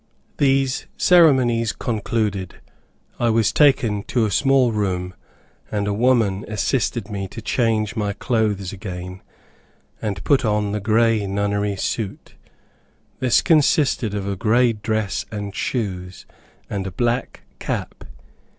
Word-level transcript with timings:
These 0.37 0.87
ceremonies 0.97 1.71
concluded. 1.73 2.55
I 3.19 3.29
was 3.29 3.51
taken 3.53 4.01
to 4.05 4.25
a 4.25 4.31
small 4.31 4.71
room, 4.71 5.13
and 5.71 5.87
a 5.87 5.93
woman 5.93 6.43
assisted 6.47 7.11
me 7.11 7.27
to 7.27 7.39
change 7.39 7.95
my 7.95 8.13
clothes 8.13 8.73
again, 8.73 9.21
and 10.01 10.23
put 10.23 10.43
on 10.43 10.71
the 10.71 10.79
Grey 10.79 11.27
Nunnery 11.27 11.75
suit. 11.75 12.33
This 13.19 13.43
consisted 13.43 14.15
of 14.15 14.27
a 14.27 14.35
grey 14.35 14.73
dress 14.73 15.27
and 15.31 15.53
shoes, 15.55 16.25
and 16.67 16.87
a 16.87 16.91
black 16.91 17.43
cap. 17.59 18.03